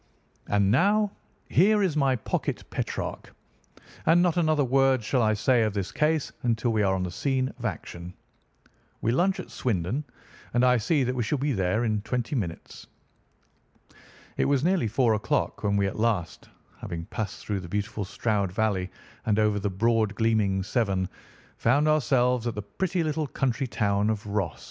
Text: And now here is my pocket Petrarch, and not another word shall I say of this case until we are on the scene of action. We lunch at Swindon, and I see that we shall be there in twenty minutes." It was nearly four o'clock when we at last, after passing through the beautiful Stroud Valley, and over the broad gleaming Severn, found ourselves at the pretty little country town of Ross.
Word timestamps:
And 0.47 0.71
now 0.71 1.11
here 1.47 1.83
is 1.83 1.95
my 1.95 2.15
pocket 2.15 2.63
Petrarch, 2.71 3.35
and 4.07 4.19
not 4.23 4.35
another 4.35 4.63
word 4.63 5.03
shall 5.03 5.21
I 5.21 5.35
say 5.35 5.61
of 5.61 5.75
this 5.75 5.91
case 5.91 6.31
until 6.41 6.73
we 6.73 6.81
are 6.81 6.95
on 6.95 7.03
the 7.03 7.11
scene 7.11 7.53
of 7.59 7.65
action. 7.65 8.15
We 9.01 9.11
lunch 9.11 9.39
at 9.39 9.51
Swindon, 9.51 10.03
and 10.55 10.65
I 10.65 10.77
see 10.77 11.03
that 11.03 11.13
we 11.13 11.21
shall 11.21 11.37
be 11.37 11.53
there 11.53 11.83
in 11.83 12.01
twenty 12.01 12.33
minutes." 12.35 12.87
It 14.37 14.45
was 14.45 14.63
nearly 14.63 14.87
four 14.87 15.13
o'clock 15.13 15.61
when 15.63 15.77
we 15.77 15.85
at 15.85 15.99
last, 15.99 16.49
after 16.81 16.97
passing 17.11 17.45
through 17.45 17.59
the 17.59 17.69
beautiful 17.69 18.03
Stroud 18.03 18.51
Valley, 18.51 18.89
and 19.27 19.37
over 19.37 19.59
the 19.59 19.69
broad 19.69 20.15
gleaming 20.15 20.63
Severn, 20.63 21.09
found 21.57 21.87
ourselves 21.87 22.47
at 22.47 22.55
the 22.55 22.63
pretty 22.63 23.03
little 23.03 23.27
country 23.27 23.67
town 23.67 24.09
of 24.09 24.25
Ross. 24.25 24.59